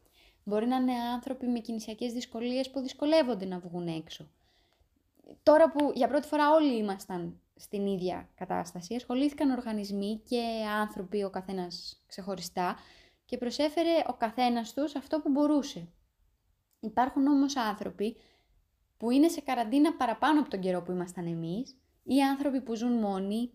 Μπορεί 0.44 0.68
να 0.68 0.76
είναι 0.76 0.94
άνθρωποι 0.94 1.48
με 1.48 1.60
κινησιακές 1.60 2.14
δυσκολίες 2.14 2.70
που 2.70 2.80
δυσκολεύονται 2.80 3.46
να 3.46 3.60
βγουν 3.60 3.88
έξω. 3.88 4.28
Τώρα 5.44 5.72
που 5.72 5.92
για 5.96 6.08
πρώτη 6.08 6.28
φορά 6.28 6.52
όλοι 6.52 6.78
ήμασταν 6.78 7.40
στην 7.56 7.86
ίδια 7.86 8.30
κατάσταση, 8.36 8.96
ασχολήθηκαν 8.96 9.52
οργανισμοί 9.52 10.22
και 10.26 10.42
άνθρωποι 10.80 11.24
ο 11.24 11.30
καθένας 11.30 12.04
ξεχωριστά 12.08 12.78
και 13.26 13.38
προσέφερε 13.38 14.04
ο 14.08 14.14
καθένας 14.14 14.74
τους 14.74 14.96
αυτό 14.96 15.20
που 15.20 15.30
μπορούσε. 15.30 15.88
Υπάρχουν 16.80 17.28
όμως 17.28 17.56
άνθρωποι 17.56 18.18
που 18.98 19.12
είναι 19.12 19.28
σε 19.28 19.42
καραντίνα 19.42 19.94
παραπάνω 19.96 20.40
από 20.40 20.50
τον 20.50 20.60
καιρό 20.60 20.82
που 20.82 20.92
ήμασταν 20.92 21.26
εμείς, 21.26 21.78
ή 22.04 22.22
άνθρωποι 22.22 22.62
που 22.62 22.76
ζουν 22.76 22.92
μόνοι, 22.92 23.52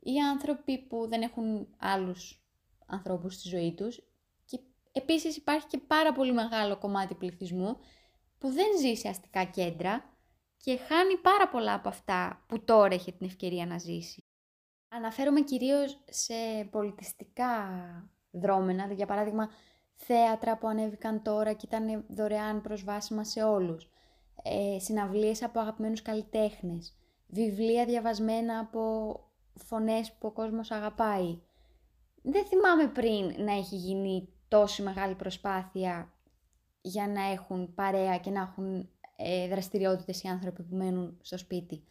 ή 0.00 0.18
άνθρωποι 0.18 0.78
που 0.78 1.08
δεν 1.08 1.22
έχουν 1.22 1.68
άλλους 1.78 2.44
ανθρώπους 2.86 3.34
στη 3.34 3.48
ζωή 3.48 3.74
τους 3.74 4.00
και 4.44 4.60
Επίσης 4.92 5.36
υπάρχει 5.36 5.66
και 5.66 5.78
πάρα 5.78 6.12
πολύ 6.12 6.32
μεγάλο 6.32 6.78
κομμάτι 6.78 7.14
πληθυσμού 7.14 7.76
που 8.38 8.48
δεν 8.48 8.66
ζει 8.80 8.94
σε 8.94 9.08
αστικά 9.08 9.44
κέντρα 9.44 10.11
και 10.64 10.76
χάνει 10.76 11.16
πάρα 11.16 11.48
πολλά 11.48 11.74
από 11.74 11.88
αυτά 11.88 12.44
που 12.46 12.64
τώρα 12.64 12.94
έχει 12.94 13.12
την 13.12 13.26
ευκαιρία 13.26 13.66
να 13.66 13.78
ζήσει. 13.78 14.24
Αναφέρομαι 14.88 15.40
κυρίως 15.40 16.00
σε 16.10 16.34
πολιτιστικά 16.70 17.50
δρόμενα, 18.30 18.92
για 18.92 19.06
παράδειγμα 19.06 19.50
θέατρα 19.94 20.58
που 20.58 20.68
ανέβηκαν 20.68 21.22
τώρα 21.22 21.52
και 21.52 21.66
ήταν 21.66 22.04
δωρεάν 22.08 22.60
προσβάσιμα 22.60 23.24
σε 23.24 23.42
όλους, 23.42 23.90
ε, 24.42 24.78
συναυλίες 24.78 25.42
από 25.42 25.60
αγαπημένους 25.60 26.02
καλλιτέχνες, 26.02 26.96
βιβλία 27.26 27.84
διαβασμένα 27.84 28.58
από 28.58 29.14
φωνές 29.54 30.12
που 30.12 30.26
ο 30.26 30.30
κόσμος 30.32 30.70
αγαπάει. 30.70 31.40
Δεν 32.22 32.44
θυμάμαι 32.44 32.86
πριν 32.86 33.44
να 33.44 33.52
έχει 33.52 33.76
γίνει 33.76 34.28
τόση 34.48 34.82
μεγάλη 34.82 35.14
προσπάθεια 35.14 36.12
για 36.80 37.08
να 37.08 37.22
έχουν 37.22 37.74
παρέα 37.74 38.18
και 38.18 38.30
να 38.30 38.40
έχουν 38.40 38.91
ε, 39.16 39.48
δραστηριότητες 39.48 40.22
οι 40.22 40.28
άνθρωποι 40.28 40.62
που 40.62 40.74
μένουν 40.74 41.18
στο 41.22 41.38
σπίτι. 41.38 41.84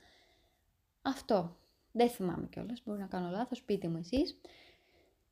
Αυτό. 1.01 1.55
Δεν 1.91 2.09
θυμάμαι 2.09 2.47
κιόλας, 2.51 2.81
μπορεί 2.85 2.99
να 2.99 3.05
κάνω 3.05 3.29
λάθος, 3.29 3.61
πείτε 3.63 3.87
μου 3.87 3.97
εσείς. 3.97 4.39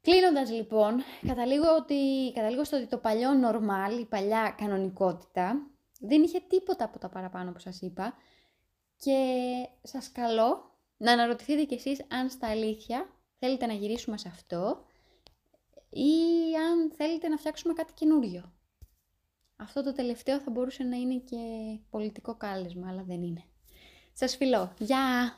Κλείνοντας 0.01 0.51
λοιπόν, 0.51 0.95
καταλήγω, 1.27 1.75
ότι, 1.75 2.31
καταλήγω 2.33 2.63
στο 2.63 2.77
ότι 2.77 2.87
το 2.87 2.97
παλιό 2.97 3.29
normal, 3.29 3.99
η 3.99 4.05
παλιά 4.05 4.55
κανονικότητα, 4.57 5.67
δεν 5.99 6.23
είχε 6.23 6.39
τίποτα 6.47 6.83
από 6.83 6.99
τα 6.99 7.09
παραπάνω 7.09 7.51
που 7.51 7.59
σας 7.59 7.81
είπα 7.81 8.13
και 8.97 9.17
σας 9.83 10.11
καλώ 10.11 10.77
να 10.97 11.11
αναρωτηθείτε 11.11 11.63
κι 11.63 11.73
εσείς 11.73 12.05
αν 12.07 12.29
στα 12.29 12.47
αλήθεια 12.47 13.09
θέλετε 13.39 13.65
να 13.65 13.73
γυρίσουμε 13.73 14.17
σε 14.17 14.27
αυτό 14.27 14.85
ή 15.89 16.11
αν 16.69 16.91
θέλετε 16.91 17.27
να 17.27 17.37
φτιάξουμε 17.37 17.73
κάτι 17.73 17.93
καινούριο. 17.93 18.53
Αυτό 19.61 19.83
το 19.83 19.93
τελευταίο 19.93 20.39
θα 20.39 20.51
μπορούσε 20.51 20.83
να 20.83 20.95
είναι 20.95 21.15
και 21.15 21.37
πολιτικό 21.89 22.35
κάλεσμα, 22.35 22.87
αλλά 22.89 23.03
δεν 23.03 23.23
είναι. 23.23 23.43
Σας 24.13 24.35
φιλώ. 24.35 24.73
Γεια! 24.77 25.33